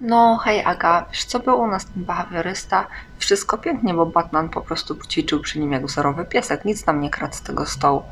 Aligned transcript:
No, 0.00 0.36
hej 0.44 0.64
Aga, 0.64 1.06
wiesz 1.10 1.24
co 1.24 1.40
był 1.40 1.60
u 1.60 1.66
nas 1.66 1.86
ten 1.86 2.04
behawiorysta? 2.04 2.86
Wszystko 3.18 3.58
pięknie, 3.58 3.94
bo 3.94 4.06
Batman 4.06 4.48
po 4.48 4.60
prostu 4.60 4.96
ćwiczył 5.08 5.40
przy 5.40 5.60
nim 5.60 5.72
jak 5.72 5.86
wzorowy 5.86 6.24
piesek, 6.24 6.64
nic 6.64 6.86
nam 6.86 7.00
nie 7.00 7.10
kradł 7.10 7.34
z 7.34 7.42
tego 7.42 7.66
stołu. 7.66 8.02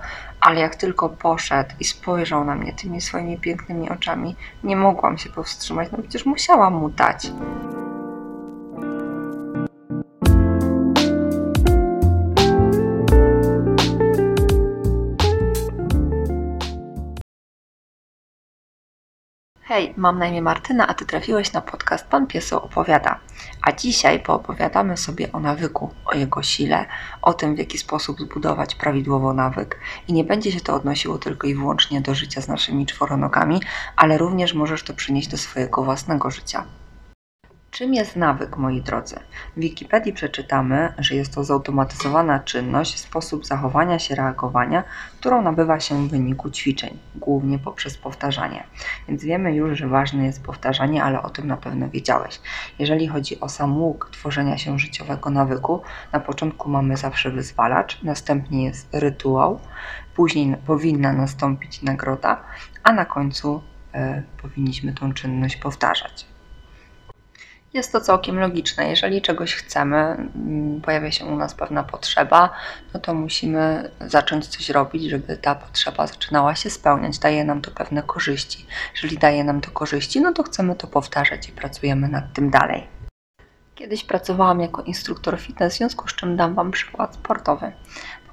Ale 0.41 0.61
jak 0.61 0.77
tylko 0.77 1.09
poszedł 1.09 1.71
i 1.81 1.85
spojrzał 1.85 2.45
na 2.45 2.55
mnie 2.55 2.73
tymi 2.73 3.01
swoimi 3.01 3.39
pięknymi 3.39 3.91
oczami, 3.91 4.37
nie 4.65 4.77
mogłam 4.77 5.19
się 5.19 5.31
powstrzymać, 5.31 5.89
no 5.93 5.99
przecież 5.99 6.27
musiałam 6.27 6.75
mu 6.75 6.89
dać. 6.89 7.31
Hej, 19.67 19.95
mam 19.97 20.19
na 20.19 20.27
imię 20.27 20.43
Martyna, 20.43 20.87
a 20.87 20.95
Ty 20.95 21.07
trafiłeś 21.07 21.53
na 21.53 21.61
podcast 21.61 22.07
Pan 22.07 22.27
Pieso 22.27 22.63
opowiada. 22.63 23.21
A 23.63 23.73
dzisiaj 23.73 24.21
poopowiadamy 24.21 24.97
sobie 24.97 25.33
o 25.33 25.41
nawyku, 25.41 25.91
o 26.05 26.15
jego 26.15 26.43
sile, 26.43 26.87
o 27.23 27.35
tym 27.35 27.55
w 27.55 27.59
jaki 27.59 27.79
sposób 27.79 28.21
zbudować 28.21 28.75
prawidłowo 28.75 29.33
nawyk. 29.33 29.79
I 30.09 30.13
nie 30.13 30.25
będzie 30.25 30.53
się 30.53 30.61
to 30.61 30.75
odnosiło 30.75 31.19
tylko 31.19 31.47
i 31.47 31.55
wyłącznie 31.55 32.01
do 32.01 32.15
życia 32.15 32.41
z 32.41 32.49
naszymi 32.49 32.87
czworonogami, 32.87 33.61
ale 33.97 34.19
również 34.19 34.55
możesz 34.55 34.83
to 34.83 34.95
przynieść 34.95 35.29
do 35.29 35.39
swojego 35.39 35.83
własnego 35.83 36.31
życia. 36.31 36.65
Czym 37.75 37.95
jest 37.95 38.17
nawyk, 38.17 38.57
moi 38.57 38.83
drodzy? 38.83 39.17
W 39.57 39.61
Wikipedii 39.61 40.13
przeczytamy, 40.13 40.93
że 40.99 41.15
jest 41.15 41.35
to 41.35 41.45
zautomatyzowana 41.45 42.41
czynność, 42.41 42.99
sposób 42.99 43.47
zachowania 43.47 43.99
się, 43.99 44.15
reagowania, 44.15 44.85
którą 45.21 45.43
nabywa 45.43 45.81
się 45.81 46.07
w 46.07 46.11
wyniku 46.11 46.51
ćwiczeń, 46.51 46.99
głównie 47.15 47.59
poprzez 47.59 47.99
powtarzanie. 47.99 48.65
Więc 49.09 49.25
wiemy 49.25 49.55
już, 49.55 49.79
że 49.79 49.89
ważne 49.89 50.25
jest 50.25 50.43
powtarzanie, 50.43 51.05
ale 51.05 51.23
o 51.23 51.31
tym 51.31 51.47
na 51.47 51.57
pewno 51.57 51.89
wiedziałeś. 51.89 52.41
Jeżeli 52.79 53.09
chodzi 53.09 53.41
o 53.41 53.49
sam 53.49 53.77
łuk 53.83 54.09
tworzenia 54.13 54.59
się 54.59 54.79
życiowego 54.79 55.31
nawyku, 55.31 55.83
na 56.13 56.21
początku 56.21 56.71
mamy 56.71 56.97
zawsze 56.97 57.31
wyzwalacz, 57.31 58.03
następnie 58.03 58.65
jest 58.65 58.89
rytuał, 58.93 59.61
później 60.17 60.57
powinna 60.67 61.13
nastąpić 61.13 61.83
nagroda, 61.83 62.41
a 62.83 62.93
na 62.93 63.05
końcu 63.05 63.63
e, 63.95 64.23
powinniśmy 64.43 64.93
tą 64.93 65.13
czynność 65.13 65.57
powtarzać. 65.57 66.34
Jest 67.75 67.93
to 67.93 68.01
całkiem 68.01 68.39
logiczne. 68.39 68.89
Jeżeli 68.89 69.23
czegoś 69.23 69.55
chcemy, 69.55 69.97
mm, 69.97 70.81
pojawia 70.81 71.11
się 71.11 71.25
u 71.25 71.37
nas 71.37 71.55
pewna 71.55 71.85
potrzeba, 71.85 72.51
no 72.95 73.01
to 73.01 73.15
musimy 73.15 73.91
zacząć 74.01 74.47
coś 74.47 74.69
robić, 74.71 75.11
żeby 75.11 75.37
ta 75.37 75.55
potrzeba 75.55 76.07
zaczynała 76.07 76.55
się 76.55 76.71
spełniać. 76.71 77.19
Daje 77.19 77.45
nam 77.45 77.61
to 77.61 77.71
pewne 77.71 78.03
korzyści. 78.03 78.67
Jeżeli 78.95 79.19
daje 79.19 79.45
nam 79.45 79.61
to 79.61 79.71
korzyści, 79.71 80.21
no 80.21 80.33
to 80.33 80.43
chcemy 80.43 80.77
to 80.77 80.87
powtarzać 80.87 81.49
i 81.49 81.53
pracujemy 81.53 82.09
nad 82.09 82.33
tym 82.33 82.51
dalej. 82.51 82.87
Kiedyś 83.75 84.05
pracowałam 84.05 84.61
jako 84.61 84.83
instruktor 84.83 85.41
fitness, 85.41 85.75
w 85.75 85.77
związku 85.77 86.09
z 86.09 86.15
czym 86.15 86.37
dam 86.37 86.55
Wam 86.55 86.71
przykład 86.71 87.15
sportowy. 87.15 87.73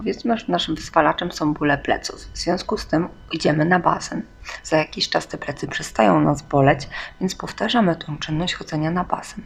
Powiedzmy, 0.02 0.38
że 0.38 0.46
naszym 0.48 0.76
wyzwalaczem 0.76 1.32
są 1.32 1.54
bóle 1.54 1.78
pleców. 1.78 2.16
W 2.16 2.38
związku 2.38 2.78
z 2.78 2.88
tym 2.88 3.08
idziemy 3.32 3.66
na 3.66 3.80
basen. 3.80 4.22
Za 4.64 4.78
jakiś 4.78 5.10
czas 5.10 5.28
te 5.28 5.38
plecy 5.38 5.68
przestają 5.68 6.22
nas 6.22 6.42
boleć, 6.42 6.90
więc 7.20 7.36
powtarzamy 7.36 7.96
tą 7.96 8.18
czynność 8.18 8.54
chodzenia 8.54 8.92
na 8.92 9.04
basen. 9.04 9.44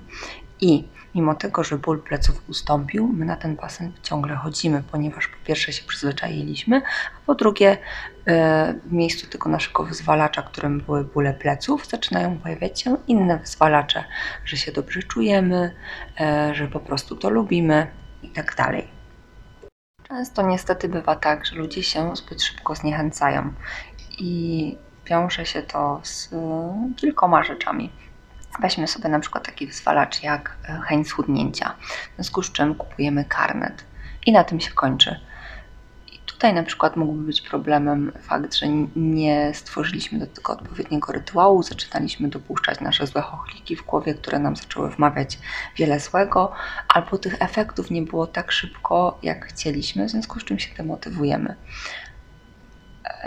I 0.61 0.87
mimo 1.15 1.35
tego, 1.35 1.63
że 1.63 1.77
ból 1.77 2.01
pleców 2.01 2.49
ustąpił, 2.49 3.07
my 3.07 3.25
na 3.25 3.35
ten 3.35 3.55
basen 3.55 3.91
ciągle 4.03 4.35
chodzimy, 4.35 4.83
ponieważ 4.91 5.27
po 5.27 5.45
pierwsze 5.45 5.73
się 5.73 5.83
przyzwyczailiśmy, 5.83 6.81
a 7.17 7.25
po 7.25 7.35
drugie 7.35 7.77
e, 8.25 8.73
w 8.85 8.91
miejscu 8.91 9.27
tego 9.27 9.49
naszego 9.49 9.83
wyzwalacza, 9.83 10.41
którym 10.41 10.79
były 10.81 11.03
bóle 11.03 11.33
pleców, 11.33 11.87
zaczynają 11.87 12.37
pojawiać 12.37 12.81
się 12.81 12.97
inne 13.07 13.37
wyzwalacze, 13.37 14.03
że 14.45 14.57
się 14.57 14.71
dobrze 14.71 15.03
czujemy, 15.03 15.75
e, 16.19 16.55
że 16.55 16.67
po 16.67 16.79
prostu 16.79 17.15
to 17.15 17.29
lubimy 17.29 17.87
i 18.23 18.29
tak 18.29 18.55
dalej. 18.55 18.94
Często 20.07 20.41
niestety 20.41 20.89
bywa 20.89 21.15
tak, 21.15 21.45
że 21.45 21.55
ludzie 21.55 21.83
się 21.83 22.15
zbyt 22.15 22.43
szybko 22.43 22.75
zniechęcają 22.75 23.53
i 24.17 24.77
wiąże 25.05 25.45
się 25.45 25.61
to 25.61 25.99
z 26.03 26.29
kilkoma 26.95 27.43
rzeczami. 27.43 27.91
Weźmy 28.59 28.87
sobie 28.87 29.09
na 29.09 29.19
przykład 29.19 29.45
taki 29.45 29.67
wyzwalacz 29.67 30.23
jak 30.23 30.57
e, 30.69 30.81
chęć 30.85 31.07
schudnięcia, 31.07 31.75
w 32.11 32.15
związku 32.15 32.43
z 32.43 32.51
czym 32.51 32.75
kupujemy 32.75 33.25
karnet 33.25 33.85
i 34.25 34.31
na 34.31 34.43
tym 34.43 34.59
się 34.59 34.71
kończy. 34.71 35.19
Tutaj 36.35 36.53
na 36.53 36.63
przykład 36.63 36.95
mógłby 36.95 37.25
być 37.25 37.41
problemem 37.41 38.11
fakt, 38.21 38.55
że 38.55 38.65
nie 38.95 39.53
stworzyliśmy 39.53 40.19
do 40.19 40.27
tego 40.27 40.53
odpowiedniego 40.53 41.11
rytuału, 41.11 41.63
zaczynaliśmy 41.63 42.27
dopuszczać 42.27 42.79
nasze 42.81 43.07
złe 43.07 43.21
chochliki 43.21 43.75
w 43.75 43.85
głowie, 43.85 44.13
które 44.13 44.39
nam 44.39 44.55
zaczęły 44.55 44.89
wmawiać 44.89 45.39
wiele 45.75 45.99
złego, 45.99 46.51
albo 46.87 47.17
tych 47.17 47.41
efektów 47.41 47.91
nie 47.91 48.01
było 48.01 48.27
tak 48.27 48.51
szybko, 48.51 49.19
jak 49.23 49.45
chcieliśmy, 49.45 50.05
w 50.05 50.09
związku 50.09 50.39
z 50.39 50.43
czym 50.43 50.59
się 50.59 50.75
demotywujemy. 50.75 51.55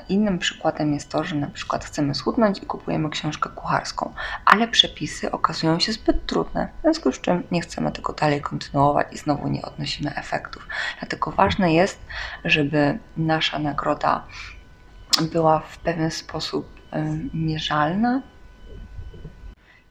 Innym 0.09 0.39
przykładem 0.39 0.95
jest 0.95 1.09
to, 1.09 1.25
że 1.25 1.37
na 1.37 1.47
przykład 1.47 1.85
chcemy 1.85 2.15
schudnąć 2.15 2.59
i 2.59 2.67
kupujemy 2.67 3.11
książkę 3.11 3.51
kucharską, 3.55 4.15
ale 4.45 4.69
przepisy 4.69 5.31
okazują 5.31 5.81
się 5.81 5.93
zbyt 5.93 6.27
trudne, 6.27 6.69
w 6.79 6.83
związku 6.83 7.13
z 7.13 7.21
czym 7.21 7.43
nie 7.51 7.61
chcemy 7.61 7.93
tego 7.93 8.13
dalej 8.13 8.41
kontynuować 8.41 9.07
i 9.13 9.19
znowu 9.19 9.49
nie 9.49 9.63
odnosimy 9.63 10.15
efektów. 10.15 10.69
Dlatego 10.99 11.31
ważne 11.31 11.73
jest, 11.73 11.99
żeby 12.45 12.99
nasza 13.17 13.59
nagroda 13.59 14.25
była 15.33 15.61
w 15.61 15.79
pewien 15.79 16.11
sposób 16.11 16.79
mierzalna, 17.35 18.23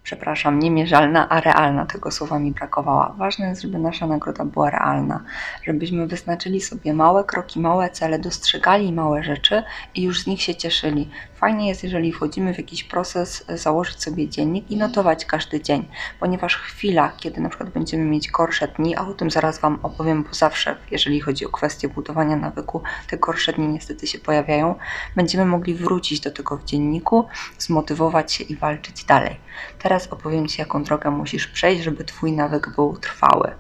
przepraszam, 0.08 0.60
niemierzalna, 0.60 1.30
a 1.30 1.42
realna. 1.42 1.86
Tego 1.86 2.12
słowa 2.12 2.40
mi 2.40 2.52
brakowała. 2.52 3.16
Ważne 3.18 3.50
jest, 3.50 3.62
żeby 3.62 3.80
nasza 3.80 4.08
nagroda 4.08 4.46
była 4.46 4.70
realna, 4.70 5.24
żebyśmy 5.64 6.08
wyznaczyli 6.08 6.62
sobie 6.62 6.94
małe 6.94 7.24
kroki, 7.24 7.60
małe 7.60 7.90
cele, 7.90 8.20
dostrzegali 8.20 8.94
małe 8.94 9.24
rzeczy 9.24 9.64
i 9.96 10.04
już 10.04 10.22
z 10.22 10.28
nich 10.28 10.42
się 10.42 10.56
cieszyli. 10.56 11.10
Fajnie 11.36 11.68
jest, 11.68 11.84
jeżeli 11.84 12.14
wchodzimy 12.14 12.54
w 12.54 12.58
jakiś 12.58 12.84
proces, 12.84 13.46
założyć 13.48 14.04
sobie 14.04 14.30
dziennik 14.30 14.72
i 14.72 14.78
notować 14.78 15.26
każdy 15.26 15.62
dzień, 15.62 15.88
ponieważ 16.20 16.56
chwila, 16.56 17.12
kiedy 17.18 17.42
na 17.42 17.50
przykład 17.50 17.70
będziemy 17.70 18.06
mieć 18.06 18.32
gorsze 18.32 18.68
dni, 18.68 18.96
a 18.96 19.02
o 19.02 19.14
tym 19.14 19.32
zaraz 19.32 19.60
Wam 19.60 19.80
opowiem, 19.84 20.24
bo 20.24 20.34
zawsze, 20.34 20.76
jeżeli 20.92 21.22
chodzi 21.22 21.46
o 21.46 21.50
kwestię 21.50 21.90
budowania 21.90 22.36
nawyku, 22.36 22.82
te 23.08 23.18
gorsze 23.18 23.54
dni 23.54 23.68
niestety 23.68 24.08
się 24.08 24.20
pojawiają, 24.20 24.76
będziemy 25.16 25.46
mogli 25.46 25.74
wrócić 25.74 26.20
do 26.20 26.32
tego 26.32 26.58
w 26.58 26.64
dzienniku, 26.64 27.28
zmotywować 27.58 28.34
się 28.34 28.44
i 28.44 28.56
walczyć 28.56 29.04
dalej. 29.04 29.40
Teraz 29.80 29.97
opowiem 30.08 30.48
Ci, 30.48 30.62
jaką 30.62 30.84
drogę 30.84 31.12
musisz 31.12 31.48
przejść, 31.48 31.84
żeby 31.84 32.04
Twój 32.04 32.32
nawyk 32.32 32.76
był 32.76 32.98
trwały. 32.98 33.52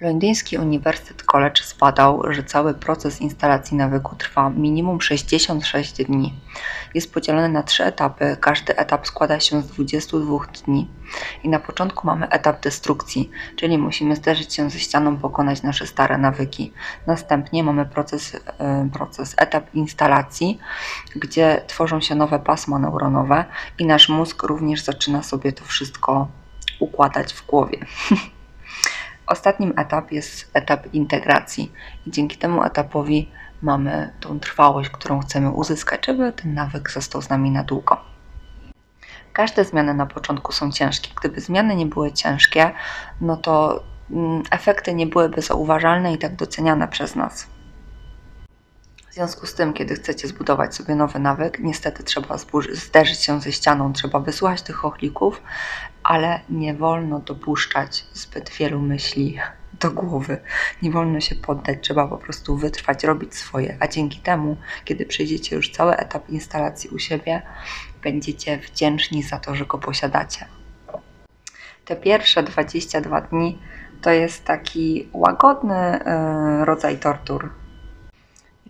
Londyński 0.00 0.58
Uniwersytet 0.58 1.22
College 1.22 1.62
zbadał, 1.64 2.32
że 2.32 2.44
cały 2.44 2.74
proces 2.74 3.20
instalacji 3.20 3.76
nawyku 3.76 4.16
trwa 4.16 4.50
minimum 4.50 5.00
66 5.00 6.04
dni. 6.04 6.34
Jest 6.94 7.14
podzielony 7.14 7.48
na 7.48 7.62
trzy 7.62 7.84
etapy. 7.84 8.36
Każdy 8.40 8.76
etap 8.76 9.06
składa 9.06 9.40
się 9.40 9.62
z 9.62 9.66
22 9.66 10.38
dni. 10.66 10.88
I 11.44 11.48
na 11.48 11.58
początku 11.58 12.06
mamy 12.06 12.28
etap 12.28 12.62
destrukcji, 12.62 13.30
czyli 13.56 13.78
musimy 13.78 14.16
zderzyć 14.16 14.54
się 14.54 14.70
ze 14.70 14.78
ścianą, 14.78 15.16
pokonać 15.16 15.62
nasze 15.62 15.86
stare 15.86 16.18
nawyki. 16.18 16.72
Następnie 17.06 17.64
mamy 17.64 17.86
proces, 17.86 18.36
e, 18.58 18.88
proces 18.92 19.34
etap 19.38 19.74
instalacji, 19.74 20.58
gdzie 21.16 21.62
tworzą 21.66 22.00
się 22.00 22.14
nowe 22.14 22.38
pasma 22.38 22.78
neuronowe 22.78 23.44
i 23.78 23.86
nasz 23.86 24.08
mózg 24.08 24.42
również 24.42 24.82
zaczyna 24.82 25.22
sobie 25.22 25.52
to 25.52 25.64
wszystko 25.64 26.28
układać 26.80 27.32
w 27.32 27.46
głowie. 27.46 27.78
Ostatnim 29.30 29.72
etap 29.76 30.12
jest 30.12 30.50
etap 30.54 30.94
integracji 30.94 31.72
i 32.06 32.10
dzięki 32.10 32.38
temu 32.38 32.62
etapowi 32.62 33.28
mamy 33.62 34.12
tą 34.20 34.40
trwałość, 34.40 34.90
którą 34.90 35.20
chcemy 35.20 35.50
uzyskać, 35.50 36.06
żeby 36.06 36.32
ten 36.32 36.54
nawyk 36.54 36.90
został 36.90 37.22
z 37.22 37.28
nami 37.28 37.50
na 37.50 37.64
długo. 37.64 37.96
Każde 39.32 39.64
zmiany 39.64 39.94
na 39.94 40.06
początku 40.06 40.52
są 40.52 40.72
ciężkie. 40.72 41.10
Gdyby 41.20 41.40
zmiany 41.40 41.76
nie 41.76 41.86
były 41.86 42.12
ciężkie, 42.12 42.70
no 43.20 43.36
to 43.36 43.82
mm, 44.10 44.42
efekty 44.50 44.94
nie 44.94 45.06
byłyby 45.06 45.42
zauważalne 45.42 46.12
i 46.12 46.18
tak 46.18 46.36
doceniane 46.36 46.88
przez 46.88 47.16
nas. 47.16 47.46
W 49.10 49.14
związku 49.14 49.46
z 49.46 49.54
tym, 49.54 49.72
kiedy 49.72 49.94
chcecie 49.94 50.28
zbudować 50.28 50.74
sobie 50.74 50.94
nowy 50.94 51.18
nawyk, 51.18 51.58
niestety 51.58 52.04
trzeba 52.04 52.36
zderzyć 52.72 53.18
się 53.18 53.40
ze 53.40 53.52
ścianą, 53.52 53.92
trzeba 53.92 54.20
wysłuchać 54.20 54.62
tych 54.62 54.84
ochlików, 54.84 55.42
ale 56.02 56.40
nie 56.50 56.74
wolno 56.74 57.18
dopuszczać 57.20 58.06
zbyt 58.12 58.50
wielu 58.50 58.80
myśli 58.80 59.38
do 59.80 59.90
głowy. 59.90 60.40
Nie 60.82 60.90
wolno 60.90 61.20
się 61.20 61.34
poddać, 61.34 61.78
trzeba 61.80 62.08
po 62.08 62.18
prostu 62.18 62.56
wytrwać, 62.56 63.04
robić 63.04 63.34
swoje, 63.34 63.76
a 63.80 63.88
dzięki 63.88 64.20
temu, 64.20 64.56
kiedy 64.84 65.06
przejdziecie 65.06 65.56
już 65.56 65.70
cały 65.70 65.96
etap 65.96 66.28
instalacji 66.28 66.90
u 66.90 66.98
siebie, 66.98 67.42
będziecie 68.02 68.58
wdzięczni 68.58 69.22
za 69.22 69.38
to, 69.38 69.54
że 69.54 69.66
go 69.66 69.78
posiadacie. 69.78 70.46
Te 71.84 71.96
pierwsze 71.96 72.42
22 72.42 73.20
dni 73.20 73.58
to 74.02 74.10
jest 74.10 74.44
taki 74.44 75.08
łagodny 75.12 76.00
yy, 76.58 76.64
rodzaj 76.64 76.98
tortur. 76.98 77.50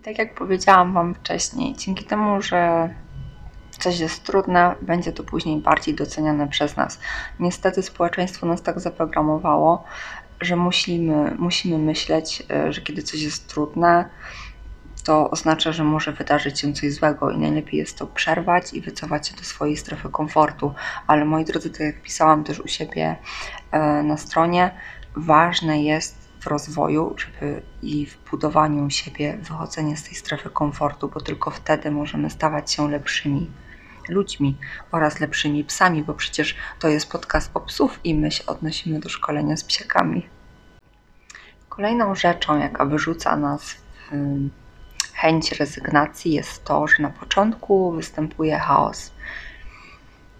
I 0.01 0.03
tak 0.03 0.17
jak 0.17 0.35
powiedziałam 0.35 0.93
Wam 0.93 1.15
wcześniej, 1.15 1.75
dzięki 1.75 2.05
temu, 2.05 2.41
że 2.41 2.89
coś 3.71 3.99
jest 3.99 4.23
trudne, 4.23 4.75
będzie 4.81 5.11
to 5.11 5.23
później 5.23 5.61
bardziej 5.61 5.95
doceniane 5.95 6.47
przez 6.47 6.77
nas. 6.77 6.99
Niestety 7.39 7.83
społeczeństwo 7.83 8.47
nas 8.47 8.61
tak 8.61 8.79
zaprogramowało, 8.79 9.83
że 10.41 10.55
musimy, 10.55 11.35
musimy 11.39 11.77
myśleć, 11.77 12.43
e, 12.51 12.73
że 12.73 12.81
kiedy 12.81 13.03
coś 13.03 13.21
jest 13.21 13.47
trudne, 13.47 14.09
to 15.03 15.29
oznacza, 15.29 15.71
że 15.71 15.83
może 15.83 16.11
wydarzyć 16.11 16.59
się 16.59 16.73
coś 16.73 16.93
złego 16.93 17.31
i 17.31 17.37
najlepiej 17.37 17.79
jest 17.79 17.97
to 17.97 18.07
przerwać 18.07 18.73
i 18.73 18.81
wycofać 18.81 19.27
się 19.27 19.35
do 19.35 19.43
swojej 19.43 19.77
strefy 19.77 20.09
komfortu. 20.09 20.73
Ale 21.07 21.25
moi 21.25 21.45
drodzy, 21.45 21.69
tak 21.69 21.79
jak 21.79 22.01
pisałam 22.01 22.43
też 22.43 22.59
u 22.59 22.67
siebie 22.67 23.15
e, 23.71 24.03
na 24.03 24.17
stronie, 24.17 24.71
ważne 25.15 25.83
jest 25.83 26.20
w 26.41 26.47
rozwoju 26.47 27.15
żeby 27.17 27.61
i 27.81 28.05
w 28.05 28.17
budowaniu 28.31 28.89
siebie 28.89 29.37
wychodzenie 29.41 29.97
z 29.97 30.03
tej 30.03 30.15
strefy 30.15 30.49
komfortu, 30.49 31.09
bo 31.09 31.21
tylko 31.21 31.51
wtedy 31.51 31.91
możemy 31.91 32.29
stawać 32.29 32.73
się 32.73 32.89
lepszymi 32.89 33.51
ludźmi 34.09 34.57
oraz 34.91 35.19
lepszymi 35.19 35.63
psami, 35.63 36.03
bo 36.03 36.13
przecież 36.13 36.55
to 36.79 36.87
jest 36.87 37.11
podcast 37.11 37.51
o 37.53 37.59
psów 37.59 37.99
i 38.03 38.15
my 38.15 38.31
się 38.31 38.45
odnosimy 38.45 38.99
do 38.99 39.09
szkolenia 39.09 39.57
z 39.57 39.63
psiakami. 39.63 40.29
Kolejną 41.69 42.15
rzeczą, 42.15 42.59
jaka 42.59 42.85
wyrzuca 42.85 43.35
nas 43.37 43.63
w 43.71 44.11
chęć 45.13 45.51
rezygnacji, 45.51 46.33
jest 46.33 46.65
to, 46.65 46.87
że 46.87 47.03
na 47.03 47.09
początku 47.09 47.91
występuje 47.91 48.59
chaos 48.59 49.11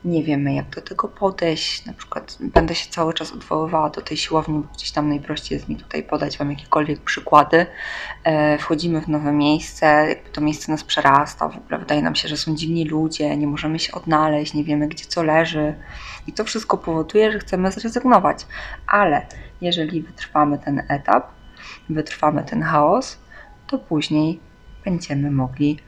nie 0.06 0.24
wiemy, 0.24 0.54
jak 0.54 0.70
do 0.70 0.82
tego 0.82 1.08
podejść. 1.08 1.86
Na 1.86 1.94
przykład 1.94 2.38
będę 2.40 2.76
się 2.76 2.90
cały 2.90 3.14
czas 3.14 3.32
odwoływała 3.32 3.90
do 3.90 4.02
tej 4.02 4.18
siłowni, 4.18 4.60
bo 4.60 4.74
gdzieś 4.74 4.92
tam 4.92 5.10
najprościej 5.10 5.56
jest 5.56 5.70
mi 5.70 5.76
tutaj 5.76 6.04
podać 6.04 6.38
Wam 6.38 6.52
jakiekolwiek 6.52 7.00
przykłady. 7.00 7.66
E, 8.24 8.58
wchodzimy 8.58 9.02
w 9.02 9.08
nowe 9.08 9.32
miejsce, 9.32 9.86
jakby 9.86 10.30
to 10.30 10.42
miejsce 10.42 10.72
nas 10.72 10.84
przerasta, 10.84 11.50
w 11.50 11.58
ogóle 11.58 11.80
wydaje 11.80 12.02
nam 12.02 12.16
się, 12.16 12.28
że 12.28 12.38
są 12.38 12.56
dziwni 12.56 12.86
ludzie, 12.86 13.38
nie 13.38 13.48
możemy 13.48 13.80
się 13.80 13.92
odnaleźć, 13.92 14.54
nie 14.54 14.64
wiemy, 14.64 14.88
gdzie 14.88 15.06
co 15.06 15.24
leży. 15.24 15.76
I 16.28 16.34
to 16.34 16.44
wszystko 16.44 16.78
powoduje, 16.78 17.32
że 17.32 17.40
chcemy 17.40 17.72
zrezygnować. 17.72 18.46
Ale 18.88 19.26
jeżeli 19.62 20.02
wytrwamy 20.02 20.60
ten 20.60 20.84
etap, 20.88 21.32
wytrwamy 21.90 22.44
ten 22.44 22.62
chaos, 22.62 23.18
to 23.68 23.78
później 23.78 24.40
będziemy 24.86 25.32
mogli 25.32 25.80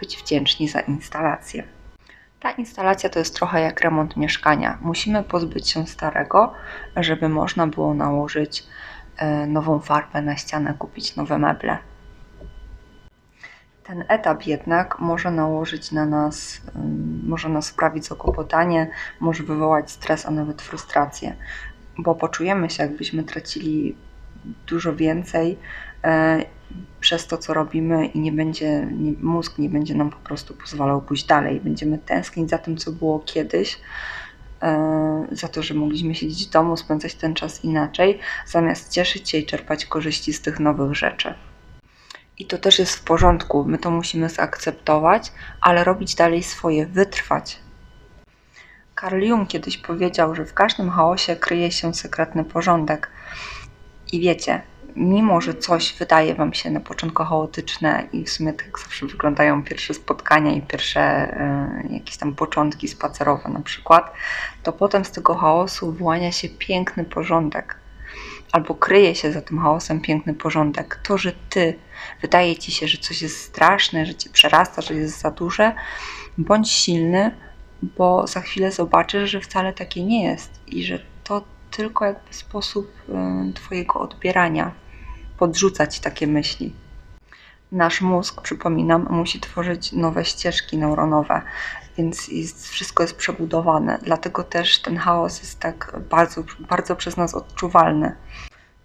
być 0.00 0.16
wdzięczni 0.16 0.68
za 0.68 0.80
instalację. 0.80 1.64
Ta 2.42 2.50
instalacja 2.50 3.10
to 3.10 3.18
jest 3.18 3.34
trochę 3.36 3.60
jak 3.60 3.80
remont 3.80 4.16
mieszkania. 4.16 4.78
Musimy 4.80 5.22
pozbyć 5.22 5.70
się 5.70 5.86
starego, 5.86 6.52
żeby 6.96 7.28
można 7.28 7.66
było 7.66 7.94
nałożyć 7.94 8.66
e, 9.16 9.46
nową 9.46 9.80
farbę 9.80 10.22
na 10.22 10.36
ścianę, 10.36 10.74
kupić 10.78 11.16
nowe 11.16 11.38
meble. 11.38 11.78
Ten 13.84 14.04
etap 14.08 14.46
jednak 14.46 14.98
może 14.98 15.30
nałożyć 15.30 15.92
na 15.92 16.06
nas, 16.06 16.62
może 17.22 17.48
nas 17.48 17.66
sprawić 17.66 18.06
zakłopotanie, 18.06 18.90
może 19.20 19.42
wywołać 19.42 19.90
stres, 19.90 20.26
a 20.26 20.30
nawet 20.30 20.62
frustrację, 20.62 21.36
bo 21.98 22.14
poczujemy 22.14 22.70
się, 22.70 22.82
jakbyśmy 22.82 23.22
tracili 23.22 23.96
dużo 24.66 24.96
więcej 24.96 25.58
przez 27.00 27.26
to, 27.26 27.38
co 27.38 27.54
robimy 27.54 28.06
i 28.06 28.20
nie 28.20 28.32
będzie, 28.32 28.86
nie, 28.92 29.12
mózg 29.20 29.58
nie 29.58 29.68
będzie 29.68 29.94
nam 29.94 30.10
po 30.10 30.16
prostu 30.16 30.54
pozwalał 30.54 31.02
pójść 31.02 31.24
dalej. 31.24 31.60
Będziemy 31.60 31.98
tęsknić 31.98 32.50
za 32.50 32.58
tym, 32.58 32.76
co 32.76 32.92
było 32.92 33.20
kiedyś, 33.20 33.80
e, 34.62 35.26
za 35.32 35.48
to, 35.48 35.62
że 35.62 35.74
mogliśmy 35.74 36.14
siedzieć 36.14 36.46
w 36.46 36.50
domu, 36.50 36.76
spędzać 36.76 37.14
ten 37.14 37.34
czas 37.34 37.64
inaczej, 37.64 38.18
zamiast 38.46 38.92
cieszyć 38.92 39.30
się 39.30 39.38
i 39.38 39.46
czerpać 39.46 39.86
korzyści 39.86 40.32
z 40.32 40.42
tych 40.42 40.60
nowych 40.60 40.94
rzeczy. 40.94 41.34
I 42.38 42.46
to 42.46 42.58
też 42.58 42.78
jest 42.78 42.96
w 42.96 43.04
porządku, 43.04 43.64
my 43.64 43.78
to 43.78 43.90
musimy 43.90 44.28
zaakceptować, 44.28 45.32
ale 45.60 45.84
robić 45.84 46.14
dalej 46.14 46.42
swoje, 46.42 46.86
wytrwać. 46.86 47.58
Carl 49.00 49.22
Jung 49.22 49.48
kiedyś 49.48 49.78
powiedział, 49.78 50.34
że 50.34 50.44
w 50.44 50.54
każdym 50.54 50.90
chaosie 50.90 51.36
kryje 51.36 51.72
się 51.72 51.94
sekretny 51.94 52.44
porządek. 52.44 53.10
I 54.12 54.20
wiecie, 54.20 54.62
mimo 54.96 55.40
że 55.40 55.54
coś 55.54 55.94
wydaje 55.98 56.34
Wam 56.34 56.54
się 56.54 56.70
na 56.70 56.80
początku 56.80 57.24
chaotyczne 57.24 58.08
i 58.12 58.24
w 58.24 58.30
sumie 58.30 58.52
tak 58.52 58.78
zawsze 58.78 59.06
wyglądają 59.06 59.64
pierwsze 59.64 59.94
spotkania 59.94 60.52
i 60.52 60.62
pierwsze 60.62 61.34
y, 61.90 61.92
jakieś 61.92 62.16
tam 62.16 62.34
początki 62.34 62.88
spacerowe 62.88 63.48
na 63.48 63.60
przykład, 63.60 64.12
to 64.62 64.72
potem 64.72 65.04
z 65.04 65.10
tego 65.10 65.34
chaosu 65.34 65.92
wyłania 65.92 66.32
się 66.32 66.48
piękny 66.48 67.04
porządek. 67.04 67.76
Albo 68.52 68.74
kryje 68.74 69.14
się 69.14 69.32
za 69.32 69.40
tym 69.40 69.58
chaosem 69.58 70.00
piękny 70.00 70.34
porządek. 70.34 71.00
To, 71.02 71.18
że 71.18 71.32
Ty 71.50 71.78
wydaje 72.22 72.56
Ci 72.56 72.72
się, 72.72 72.88
że 72.88 72.98
coś 72.98 73.22
jest 73.22 73.40
straszne, 73.40 74.06
że 74.06 74.14
Cię 74.14 74.30
przerasta, 74.30 74.82
że 74.82 74.94
jest 74.94 75.20
za 75.20 75.30
duże, 75.30 75.72
bądź 76.38 76.70
silny, 76.70 77.30
bo 77.82 78.26
za 78.26 78.40
chwilę 78.40 78.72
zobaczysz, 78.72 79.30
że 79.30 79.40
wcale 79.40 79.72
takie 79.72 80.04
nie 80.04 80.24
jest 80.24 80.60
i 80.66 80.84
że 80.84 80.98
to 81.24 81.44
tylko 81.76 82.04
jakby 82.04 82.34
sposób 82.34 82.92
y, 83.08 83.52
Twojego 83.52 84.00
odbierania 84.00 84.72
podrzucać 85.38 86.00
takie 86.00 86.26
myśli. 86.26 86.74
Nasz 87.72 88.00
mózg, 88.00 88.42
przypominam, 88.42 89.06
musi 89.10 89.40
tworzyć 89.40 89.92
nowe 89.92 90.24
ścieżki 90.24 90.78
neuronowe, 90.78 91.42
więc 91.98 92.28
jest, 92.28 92.68
wszystko 92.68 93.02
jest 93.02 93.16
przebudowane. 93.16 93.98
Dlatego 94.02 94.44
też 94.44 94.82
ten 94.82 94.96
chaos 94.96 95.38
jest 95.38 95.60
tak 95.60 95.96
bardzo, 96.10 96.44
bardzo 96.68 96.96
przez 96.96 97.16
nas 97.16 97.34
odczuwalny. 97.34 98.16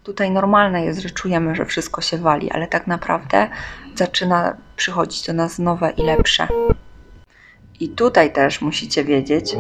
Tutaj 0.04 0.32
normalne 0.32 0.86
jest, 0.86 1.00
że 1.00 1.10
czujemy, 1.10 1.56
że 1.56 1.66
wszystko 1.66 2.02
się 2.02 2.18
wali, 2.18 2.52
ale 2.52 2.68
tak 2.68 2.88
naprawdę 2.88 3.50
zaczyna 3.96 4.58
przychodzić 4.76 5.28
do 5.28 5.34
nas 5.34 5.60
nowe 5.60 5.92
i 5.92 6.04
lepsze. 6.04 6.48
I 7.80 7.90
tutaj 7.90 8.34
też 8.34 8.62
musicie 8.62 9.04
wiedzieć, 9.04 9.56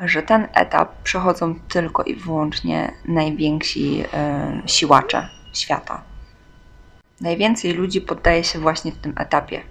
że 0.00 0.22
ten 0.22 0.48
etap 0.54 1.02
przechodzą 1.02 1.54
tylko 1.68 2.02
i 2.02 2.14
wyłącznie 2.14 2.92
najwięksi 3.04 3.98
yy, 3.98 4.06
siłacze 4.66 5.28
świata. 5.52 6.02
Najwięcej 7.20 7.72
ludzi 7.72 8.00
poddaje 8.00 8.44
się 8.44 8.58
właśnie 8.58 8.92
w 8.92 8.98
tym 8.98 9.12
etapie. 9.16 9.62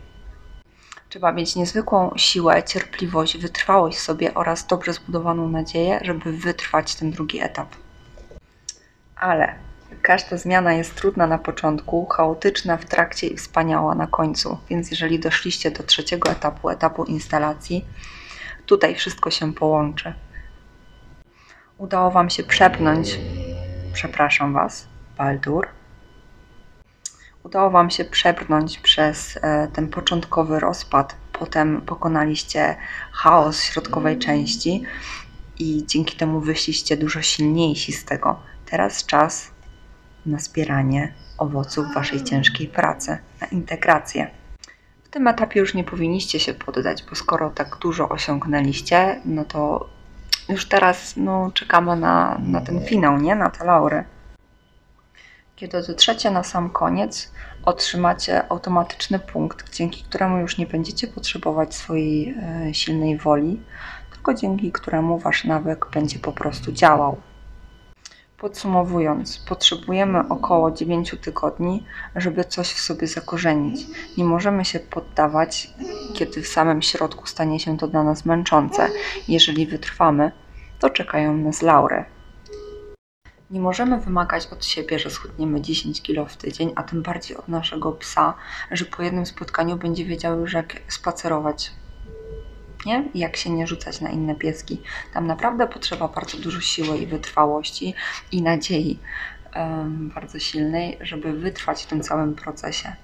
Trzeba 1.10 1.32
mieć 1.32 1.56
niezwykłą 1.56 2.12
siłę, 2.16 2.64
cierpliwość, 2.64 3.38
wytrwałość 3.38 3.98
w 3.98 4.02
sobie 4.02 4.34
oraz 4.34 4.68
dobrze 4.68 4.94
zbudowaną 4.94 5.50
nadzieję, 5.50 6.00
żeby 6.04 6.32
wytrwać 6.32 6.96
ten 6.96 7.12
drugi 7.12 7.42
etap. 7.42 7.68
Ale 9.16 9.56
każda 10.02 10.38
zmiana 10.38 10.74
jest 10.74 10.96
trudna 10.96 11.28
na 11.28 11.38
początku, 11.38 12.06
chaotyczna 12.06 12.78
w 12.78 12.86
trakcie 12.86 13.28
i 13.28 13.38
wspaniała 13.38 13.96
na 13.96 14.08
końcu. 14.08 14.58
Więc 14.70 14.92
jeżeli 14.92 15.20
doszliście 15.20 15.72
do 15.72 15.84
trzeciego 15.84 16.32
etapu, 16.32 16.70
etapu 16.70 17.04
instalacji, 17.04 17.86
tutaj 18.70 18.96
wszystko 18.96 19.32
się 19.32 19.54
połączy. 19.54 20.14
Udało 21.78 22.12
Wam 22.12 22.30
się 22.30 22.44
przepnąć, 22.44 23.20
przepraszam 23.94 24.54
Was, 24.54 24.88
Baldur, 25.18 25.68
udało 27.44 27.70
Wam 27.70 27.90
się 27.90 28.06
przebrnąć 28.06 28.80
przez 28.80 29.40
e, 29.42 29.68
ten 29.74 29.88
początkowy 29.88 30.60
rozpad, 30.60 31.16
potem 31.34 31.82
pokonaliście 31.82 32.76
chaos 33.12 33.64
środkowej 33.64 34.20
części 34.20 34.84
i 35.60 35.84
dzięki 35.88 36.18
temu 36.18 36.40
wyszliście 36.40 36.98
dużo 36.98 37.22
silniejsi 37.22 37.94
z 37.94 38.06
tego. 38.06 38.40
Teraz 38.66 39.06
czas 39.06 39.52
na 40.26 40.40
zbieranie 40.40 41.14
owoców 41.38 41.86
Waszej 41.96 42.24
ciężkiej 42.24 42.68
pracy, 42.68 43.18
na 43.42 43.48
integrację. 43.48 44.39
W 45.10 45.12
tym 45.12 45.28
etapie 45.28 45.60
już 45.60 45.74
nie 45.74 45.84
powinniście 45.84 46.40
się 46.40 46.54
poddać, 46.54 47.04
bo 47.10 47.16
skoro 47.16 47.50
tak 47.50 47.78
dużo 47.78 48.10
osiągnęliście, 48.10 49.22
no 49.26 49.46
to 49.46 49.90
już 50.50 50.68
teraz 50.68 51.18
no, 51.18 51.52
czekamy 51.54 51.96
na, 51.96 52.42
na 52.44 52.62
ten 52.62 52.86
finał, 52.86 53.18
nie? 53.18 53.36
Na 53.36 53.50
te 53.50 53.66
laury. 53.66 54.04
Kiedy 55.56 55.88
dotrzecie 55.88 56.32
na 56.32 56.44
sam 56.44 56.70
koniec, 56.70 57.32
otrzymacie 57.66 58.52
automatyczny 58.52 59.20
punkt, 59.20 59.76
dzięki 59.76 60.04
któremu 60.04 60.38
już 60.38 60.58
nie 60.58 60.66
będziecie 60.68 61.08
potrzebować 61.08 61.76
swojej 61.76 62.30
e, 62.30 62.74
silnej 62.74 63.18
woli, 63.18 63.62
tylko 64.12 64.34
dzięki 64.34 64.72
któremu 64.72 65.20
wasz 65.20 65.44
nawyk 65.44 65.88
będzie 65.94 66.20
po 66.20 66.32
prostu 66.32 66.72
działał. 66.72 67.22
Podsumowując, 68.40 69.38
potrzebujemy 69.38 70.20
około 70.30 70.72
9 70.72 71.16
tygodni, 71.22 71.84
żeby 72.16 72.44
coś 72.44 72.68
w 72.68 72.82
sobie 72.82 73.08
zakorzenić. 73.08 73.88
Nie 74.18 74.24
możemy 74.24 74.66
się 74.66 74.80
poddawać, 74.80 75.74
kiedy 76.14 76.42
w 76.42 76.48
samym 76.48 76.82
środku 76.82 77.28
stanie 77.28 77.60
się 77.60 77.78
to 77.78 77.88
dla 77.88 78.04
nas 78.04 78.26
męczące. 78.26 78.90
Jeżeli 79.28 79.68
wytrwamy, 79.68 80.32
to 80.80 80.90
czekają 80.90 81.38
nas 81.38 81.62
laury. 81.62 82.06
Nie 83.52 83.60
możemy 83.60 84.00
wymagać 84.00 84.48
od 84.48 84.66
siebie, 84.66 85.00
że 85.00 85.10
schudniemy 85.10 85.62
10 85.62 86.02
kg 86.02 86.30
w 86.30 86.38
tydzień, 86.38 86.72
a 86.76 86.84
tym 86.84 87.02
bardziej 87.02 87.38
od 87.38 87.48
naszego 87.48 87.92
psa, 87.92 88.34
że 88.72 88.86
po 88.86 89.04
jednym 89.04 89.26
spotkaniu 89.26 89.78
będzie 89.78 90.06
wiedział 90.06 90.40
już 90.40 90.54
jak 90.54 90.76
spacerować. 90.88 91.72
Nie? 92.86 93.10
Jak 93.16 93.38
się 93.38 93.50
nie 93.50 93.68
rzucać 93.68 94.02
na 94.02 94.10
inne 94.10 94.36
pieski. 94.36 94.82
Tam 95.14 95.28
naprawdę 95.28 95.68
potrzeba 95.68 96.08
bardzo 96.08 96.38
dużo 96.38 96.62
siły 96.62 96.98
i 96.98 97.08
wytrwałości 97.08 97.94
i 98.32 98.42
nadziei 98.42 99.00
um, 99.56 100.12
bardzo 100.16 100.40
silnej, 100.40 100.98
żeby 101.02 101.34
wytrwać 101.34 101.84
w 101.84 101.88
tym 101.88 102.02
całym 102.02 102.36
procesie 102.36 102.96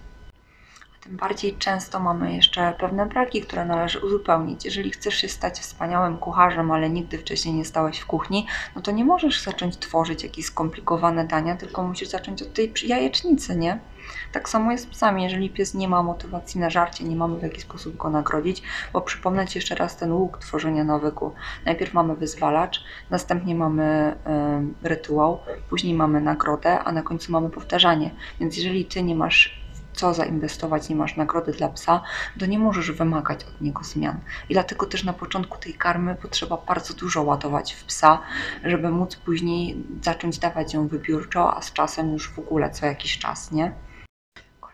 Tym 1.06 1.18
bardziej 1.18 1.56
często 1.58 2.00
mamy 2.00 2.36
jeszcze 2.36 2.74
pewne 2.80 3.06
braki, 3.06 3.42
które 3.42 3.66
należy 3.66 4.00
uzupełnić. 4.00 4.66
Jeżeli 4.66 4.92
chcesz 4.92 5.16
się 5.16 5.30
stać 5.30 5.60
wspaniałym 5.60 6.18
kucharzem, 6.18 6.72
ale 6.72 6.90
nigdy 6.90 7.18
wcześniej 7.18 7.56
nie 7.56 7.66
stałeś 7.66 8.00
w 8.00 8.06
kuchni, 8.06 8.48
no 8.76 8.82
to 8.82 8.92
nie 8.92 9.06
możesz 9.06 9.44
zacząć 9.44 9.78
tworzyć 9.78 10.24
jakieś 10.24 10.46
skomplikowane 10.46 11.28
dania, 11.28 11.56
tylko 11.56 11.84
musisz 11.84 12.08
zacząć 12.08 12.42
od 12.42 12.54
tej 12.54 12.74
jajecznicy, 12.86 13.56
nie? 13.56 13.80
Tak 14.32 14.50
samo 14.50 14.72
jest 14.72 14.84
z 14.84 14.88
psami. 14.88 15.24
Jeżeli 15.24 15.50
pies 15.50 15.74
nie 15.74 15.88
ma 15.88 16.04
motywacji 16.04 16.60
na 16.60 16.70
żarcie, 16.70 17.04
nie 17.04 17.16
mamy 17.16 17.40
w 17.40 17.44
jaki 17.44 17.62
sposób 17.62 17.98
go 17.98 18.10
nagrodzić, 18.10 18.62
bo 18.94 19.02
przypomnę 19.02 19.48
Ci 19.48 19.58
jeszcze 19.58 19.76
raz 19.76 19.98
ten 19.98 20.12
łuk 20.12 20.38
tworzenia 20.38 20.84
nawyku. 20.84 21.34
Najpierw 21.66 21.94
mamy 21.94 22.16
wyzwalacz, 22.16 22.84
następnie 23.10 23.56
mamy 23.56 24.16
y, 24.84 24.88
rytuał, 24.88 25.40
później 25.70 25.94
mamy 25.94 26.22
nagrodę, 26.22 26.80
a 26.80 26.92
na 26.92 27.02
końcu 27.02 27.32
mamy 27.32 27.50
powtarzanie. 27.50 28.12
Więc 28.40 28.58
jeżeli 28.58 28.86
Ty 28.86 29.04
nie 29.04 29.16
masz 29.16 29.64
co 29.96 30.14
zainwestować, 30.14 30.90
nie 30.90 30.96
masz 30.96 31.16
nagrody 31.16 31.52
dla 31.52 31.70
psa, 31.70 32.02
to 32.40 32.46
nie 32.46 32.60
możesz 32.60 32.92
wymagać 32.92 33.44
od 33.44 33.62
niego 33.62 33.84
zmian. 33.84 34.20
I 34.50 34.54
dlatego 34.54 34.86
też 34.86 35.04
na 35.04 35.14
początku 35.14 35.58
tej 35.58 35.74
karmy 35.74 36.16
potrzeba 36.16 36.58
bardzo 36.68 36.94
dużo 36.94 37.24
ładować 37.24 37.74
w 37.74 37.84
psa, 37.84 38.22
żeby 38.64 38.90
móc 38.90 39.16
później 39.16 39.84
zacząć 40.02 40.40
dawać 40.40 40.74
ją 40.74 40.88
wybiórczo, 40.88 41.58
a 41.58 41.62
z 41.62 41.74
czasem 41.74 42.12
już 42.12 42.30
w 42.30 42.40
ogóle 42.40 42.70
co 42.70 42.86
jakiś 42.86 43.20
czas, 43.20 43.52
nie? 43.52 43.72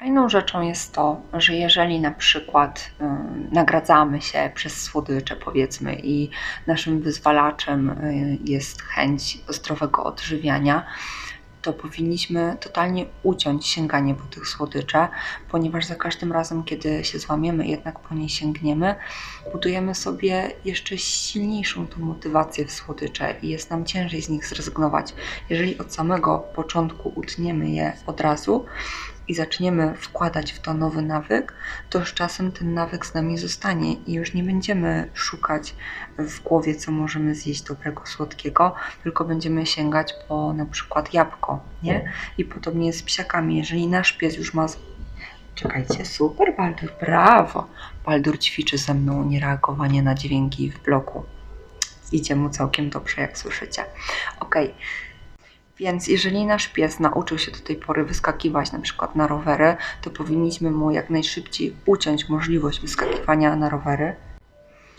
Kolejną 0.01 0.29
rzeczą 0.29 0.61
jest 0.61 0.93
to, 0.93 1.21
że 1.33 1.55
jeżeli 1.55 1.99
na 1.99 2.11
przykład 2.11 2.91
y, 3.01 3.03
nagradzamy 3.51 4.21
się 4.21 4.51
przez 4.55 4.81
słodycze, 4.81 5.35
powiedzmy, 5.35 5.95
i 6.03 6.29
naszym 6.67 7.01
wyzwalaczem 7.01 7.89
y, 7.89 8.37
jest 8.45 8.81
chęć 8.81 9.37
zdrowego 9.49 10.03
odżywiania, 10.03 10.85
to 11.61 11.73
powinniśmy 11.73 12.57
totalnie 12.59 13.05
uciąć 13.23 13.67
sięganie 13.67 14.15
po 14.15 14.23
tych 14.23 14.47
słodycze, 14.47 15.07
ponieważ 15.49 15.85
za 15.85 15.95
każdym 15.95 16.31
razem, 16.31 16.63
kiedy 16.63 17.03
się 17.03 17.19
złamiemy 17.19 17.67
jednak 17.67 17.99
po 17.99 18.15
niej 18.15 18.29
sięgniemy, 18.29 18.95
budujemy 19.51 19.95
sobie 19.95 20.51
jeszcze 20.65 20.97
silniejszą 20.97 21.87
tą 21.87 21.99
motywację 21.99 22.65
w 22.65 22.71
słodycze 22.71 23.35
i 23.41 23.49
jest 23.49 23.69
nam 23.69 23.85
ciężej 23.85 24.21
z 24.21 24.29
nich 24.29 24.47
zrezygnować. 24.47 25.13
Jeżeli 25.49 25.77
od 25.77 25.93
samego 25.93 26.39
początku 26.39 27.11
utniemy 27.15 27.69
je 27.69 27.93
od 28.07 28.21
razu, 28.21 28.65
i 29.27 29.35
zaczniemy 29.35 29.93
wkładać 29.95 30.51
w 30.51 30.59
to 30.59 30.73
nowy 30.73 31.01
nawyk, 31.01 31.53
to 31.89 32.05
z 32.05 32.13
czasem 32.13 32.51
ten 32.51 32.73
nawyk 32.73 33.05
z 33.05 33.13
nami 33.13 33.37
zostanie 33.37 33.93
i 33.93 34.13
już 34.13 34.33
nie 34.33 34.43
będziemy 34.43 35.09
szukać 35.13 35.75
w 36.17 36.41
głowie, 36.41 36.75
co 36.75 36.91
możemy 36.91 37.35
zjeść 37.35 37.61
dobrego, 37.61 38.05
słodkiego, 38.05 38.75
tylko 39.03 39.25
będziemy 39.25 39.65
sięgać 39.65 40.13
po 40.27 40.53
na 40.53 40.65
przykład 40.65 41.13
jabłko, 41.13 41.59
nie? 41.83 42.11
I 42.37 42.45
podobnie 42.45 42.93
z 42.93 43.03
psiakami. 43.03 43.57
Jeżeli 43.57 43.87
nasz 43.87 44.13
pies 44.13 44.37
już 44.37 44.53
ma 44.53 44.67
Czekajcie, 45.55 46.05
super, 46.05 46.55
Baldur, 46.57 46.93
brawo. 47.01 47.67
Baldur 48.05 48.39
ćwiczy 48.39 48.77
ze 48.77 48.93
mną 48.93 49.23
niereagowanie 49.23 50.03
na 50.03 50.15
dźwięki 50.15 50.71
w 50.71 50.83
bloku. 50.83 51.23
Idzie 52.11 52.35
mu 52.35 52.49
całkiem 52.49 52.89
dobrze, 52.89 53.21
jak 53.21 53.37
słyszycie. 53.37 53.85
Ok. 54.39 54.55
Więc 55.81 56.07
jeżeli 56.07 56.45
nasz 56.45 56.67
pies 56.67 56.99
nauczył 56.99 57.37
się 57.37 57.51
do 57.51 57.59
tej 57.59 57.75
pory 57.75 58.05
wyskakiwać 58.05 58.71
na 58.71 58.79
przykład 58.79 59.15
na 59.15 59.27
rowery, 59.27 59.75
to 60.01 60.09
powinniśmy 60.09 60.71
mu 60.71 60.91
jak 60.91 61.09
najszybciej 61.09 61.75
uciąć 61.85 62.29
możliwość 62.29 62.81
wyskakiwania 62.81 63.55
na 63.55 63.69
rowery, 63.69 64.15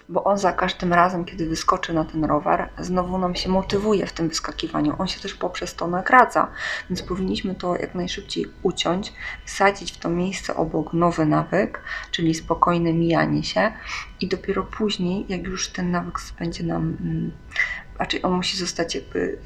bo 0.09 0.25
on 0.25 0.39
za 0.39 0.53
każdym 0.53 0.93
razem, 0.93 1.25
kiedy 1.25 1.49
wyskoczy 1.49 1.93
na 1.95 2.05
ten 2.05 2.25
rower, 2.25 2.69
znowu 2.79 3.19
nam 3.19 3.35
się 3.35 3.49
motywuje 3.49 4.07
w 4.07 4.13
tym 4.13 4.29
wyskakiwaniu. 4.29 4.95
On 4.99 5.09
się 5.09 5.21
też 5.21 5.35
poprzez 5.35 5.75
to 5.75 5.87
nagradza, 5.87 6.51
więc 6.91 7.03
powinniśmy 7.03 7.55
to 7.55 7.77
jak 7.77 7.95
najszybciej 7.95 8.47
uciąć, 8.63 9.13
wsadzić 9.45 9.93
w 9.93 9.99
to 9.99 10.09
miejsce 10.09 10.57
obok 10.57 10.93
nowy 10.93 11.27
nawyk, 11.27 11.83
czyli 12.11 12.35
spokojne 12.35 12.93
mijanie 12.93 13.45
się 13.45 13.73
i 14.21 14.29
dopiero 14.29 14.63
później, 14.63 15.27
jak 15.29 15.43
już 15.43 15.69
ten 15.69 15.91
nawyk 15.91 16.19
będzie 16.39 16.65
nam 16.65 16.97
mm, 17.01 17.33
raczej 17.99 18.23
on 18.23 18.33
musi 18.33 18.57
zostać 18.57 18.95
jakby, 18.95 19.39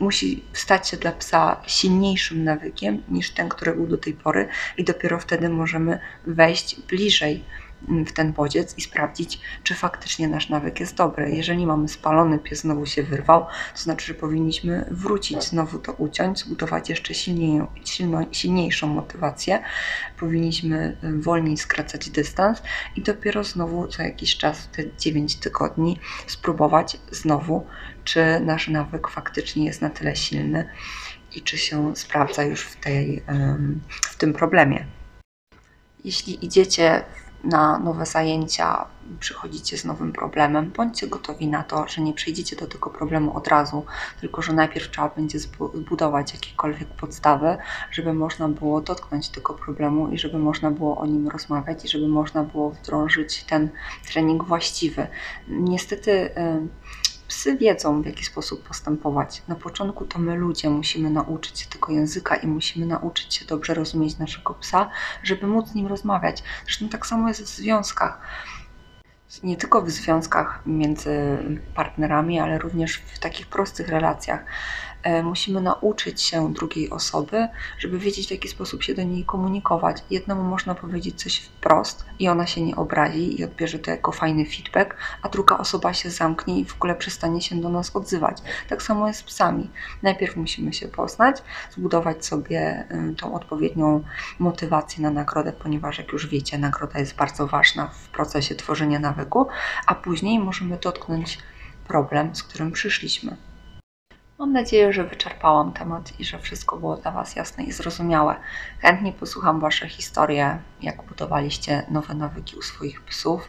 musi 0.00 0.44
stać 0.52 0.88
się 0.88 0.96
dla 0.96 1.12
psa 1.12 1.60
silniejszym 1.66 2.44
nawykiem 2.44 3.02
niż 3.08 3.30
ten, 3.30 3.48
który 3.48 3.74
był 3.74 3.86
do 3.86 3.98
tej 3.98 4.12
pory 4.12 4.48
i 4.76 4.84
dopiero 4.84 5.18
wtedy 5.18 5.48
możemy 5.48 5.98
wejść 6.26 6.80
bliżej 6.80 7.44
w 8.06 8.12
ten 8.12 8.32
bodziec 8.32 8.78
i 8.78 8.80
sprawdzić, 8.80 9.40
czy 9.62 9.74
faktycznie 9.74 10.28
nasz 10.28 10.48
nawyk 10.48 10.80
jest 10.80 10.96
dobry. 10.96 11.30
Jeżeli 11.30 11.66
mamy 11.66 11.88
spalony, 11.88 12.38
pies 12.38 12.60
znowu 12.60 12.86
się 12.86 13.02
wyrwał, 13.02 13.46
to 13.74 13.80
znaczy, 13.82 14.06
że 14.06 14.14
powinniśmy 14.14 14.84
wrócić, 14.90 15.44
znowu 15.44 15.78
to 15.78 15.92
uciąć, 15.92 16.38
zbudować 16.38 16.90
jeszcze 16.90 17.14
silniej, 17.14 17.62
silno, 17.84 18.20
silniejszą 18.32 18.86
motywację. 18.86 19.62
Powinniśmy 20.18 20.96
y, 21.04 21.20
wolniej 21.20 21.56
skracać 21.56 22.10
dystans 22.10 22.62
i 22.96 23.02
dopiero 23.02 23.44
znowu 23.44 23.88
co 23.88 24.02
jakiś 24.02 24.36
czas, 24.36 24.68
te 24.72 24.82
9 24.98 25.36
tygodni, 25.36 25.98
spróbować 26.26 26.96
znowu, 27.10 27.66
czy 28.04 28.40
nasz 28.40 28.68
nawyk 28.68 29.08
faktycznie 29.08 29.64
jest 29.64 29.82
na 29.82 29.90
tyle 29.90 30.16
silny 30.16 30.68
i 31.34 31.42
czy 31.42 31.58
się 31.58 31.96
sprawdza 31.96 32.44
już 32.44 32.60
w, 32.60 32.76
tej, 32.76 33.22
w 33.88 34.16
tym 34.16 34.32
problemie. 34.32 34.86
Jeśli 36.04 36.44
idziecie 36.46 37.04
na 37.44 37.78
nowe 37.78 38.06
zajęcia 38.06 38.86
przychodzicie 39.20 39.78
z 39.78 39.84
nowym 39.84 40.12
problemem, 40.12 40.70
bądźcie 40.76 41.06
gotowi 41.06 41.46
na 41.46 41.62
to, 41.62 41.88
że 41.88 42.02
nie 42.02 42.12
przejdziecie 42.12 42.56
do 42.56 42.66
tego 42.66 42.90
problemu 42.90 43.36
od 43.36 43.48
razu, 43.48 43.84
tylko 44.20 44.42
że 44.42 44.52
najpierw 44.52 44.90
trzeba 44.90 45.08
będzie 45.08 45.38
zbudować 45.38 46.34
jakiekolwiek 46.34 46.88
podstawy, 46.88 47.56
żeby 47.90 48.12
można 48.12 48.48
było 48.48 48.80
dotknąć 48.80 49.28
tego 49.28 49.54
problemu 49.54 50.08
i 50.08 50.18
żeby 50.18 50.38
można 50.38 50.70
było 50.70 50.98
o 50.98 51.06
nim 51.06 51.28
rozmawiać 51.28 51.84
i 51.84 51.88
żeby 51.88 52.08
można 52.08 52.42
było 52.42 52.70
wdrożyć 52.70 53.44
ten 53.44 53.68
trening 54.12 54.44
właściwy. 54.44 55.06
Niestety 55.48 56.30
Psy 57.34 57.56
wiedzą, 57.56 58.02
w 58.02 58.06
jaki 58.06 58.24
sposób 58.24 58.68
postępować. 58.68 59.42
Na 59.48 59.54
początku 59.54 60.04
to 60.04 60.18
my, 60.18 60.36
ludzie, 60.36 60.70
musimy 60.70 61.10
nauczyć 61.10 61.60
się 61.60 61.68
tego 61.68 61.92
języka 61.92 62.36
i 62.36 62.46
musimy 62.46 62.86
nauczyć 62.86 63.34
się 63.34 63.44
dobrze 63.44 63.74
rozumieć 63.74 64.18
naszego 64.18 64.54
psa, 64.54 64.90
żeby 65.22 65.46
móc 65.46 65.68
z 65.68 65.74
nim 65.74 65.86
rozmawiać. 65.86 66.42
Zresztą 66.64 66.88
tak 66.88 67.06
samo 67.06 67.28
jest 67.28 67.42
w 67.42 67.46
związkach. 67.46 68.20
Nie 69.42 69.56
tylko 69.56 69.82
w 69.82 69.90
związkach 69.90 70.62
między 70.66 71.38
partnerami, 71.74 72.40
ale 72.40 72.58
również 72.58 72.96
w 72.96 73.18
takich 73.18 73.46
prostych 73.46 73.88
relacjach. 73.88 74.44
E, 75.04 75.22
musimy 75.22 75.60
nauczyć 75.60 76.22
się 76.22 76.52
drugiej 76.52 76.90
osoby, 76.90 77.48
żeby 77.78 77.98
wiedzieć, 77.98 78.28
w 78.28 78.30
jaki 78.30 78.48
sposób 78.48 78.82
się 78.82 78.94
do 78.94 79.02
niej 79.02 79.24
komunikować. 79.24 79.96
Jednemu 80.10 80.42
można 80.42 80.74
powiedzieć 80.74 81.22
coś 81.22 81.38
wprost 81.38 82.04
i 82.18 82.28
ona 82.28 82.46
się 82.46 82.62
nie 82.62 82.76
obrazi 82.76 83.40
i 83.40 83.44
odbierze 83.44 83.78
to 83.78 83.90
jako 83.90 84.12
fajny 84.12 84.46
feedback, 84.46 84.96
a 85.22 85.28
druga 85.28 85.58
osoba 85.58 85.94
się 85.94 86.10
zamknie 86.10 86.60
i 86.60 86.64
w 86.64 86.74
ogóle 86.74 86.94
przestanie 86.94 87.42
się 87.42 87.56
do 87.60 87.68
nas 87.68 87.96
odzywać. 87.96 88.38
Tak 88.68 88.82
samo 88.82 89.08
jest 89.08 89.20
z 89.20 89.22
psami. 89.22 89.70
Najpierw 90.02 90.36
musimy 90.36 90.72
się 90.72 90.88
poznać, 90.88 91.42
zbudować 91.70 92.26
sobie 92.26 92.88
tą 93.16 93.34
odpowiednią 93.34 94.04
motywację 94.38 95.02
na 95.02 95.10
nagrodę, 95.10 95.52
ponieważ 95.52 95.98
jak 95.98 96.12
już 96.12 96.26
wiecie, 96.26 96.58
nagroda 96.58 96.98
jest 96.98 97.16
bardzo 97.16 97.46
ważna 97.46 97.86
w 97.86 98.08
procesie 98.08 98.54
tworzenia 98.54 98.98
nawyku, 98.98 99.46
a 99.86 99.94
później 99.94 100.38
możemy 100.38 100.78
dotknąć 100.78 101.38
problem, 101.88 102.36
z 102.36 102.42
którym 102.42 102.72
przyszliśmy. 102.72 103.36
Mam 104.38 104.52
nadzieję, 104.52 104.92
że 104.92 105.04
wyczerpałam 105.04 105.72
temat 105.72 106.20
i 106.20 106.24
że 106.24 106.38
wszystko 106.38 106.76
było 106.76 106.96
dla 106.96 107.10
Was 107.10 107.36
jasne 107.36 107.64
i 107.64 107.72
zrozumiałe. 107.72 108.36
Chętnie 108.78 109.12
posłucham 109.12 109.60
Wasze 109.60 109.88
historie, 109.88 110.58
jak 110.82 111.02
budowaliście 111.02 111.86
nowe 111.90 112.14
nawyki 112.14 112.56
u 112.56 112.62
swoich 112.62 113.02
psów 113.02 113.48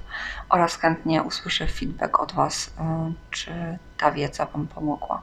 oraz 0.50 0.77
chętnie 0.77 1.24
usłyszę 1.24 1.68
feedback 1.68 2.20
od 2.20 2.34
Was, 2.34 2.68
y, 2.68 2.72
czy 3.32 3.77
ta 3.98 4.12
wiedza 4.12 4.46
Wam 4.46 4.68
pomogła. 4.68 5.22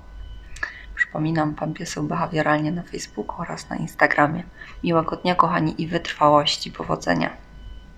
Przypominam, 0.95 1.55
Pan 1.55 1.75
Pieseł 1.75 2.05
Behawioralnie 2.05 2.73
na 2.73 2.83
Facebooku 2.83 3.41
oraz 3.41 3.71
na 3.71 3.77
Instagramie. 3.77 4.43
Miłego 4.85 5.17
dnia, 5.17 5.35
kochani, 5.35 5.83
i 5.83 5.87
wytrwałości. 5.87 6.73
Powodzenia. 6.73 7.31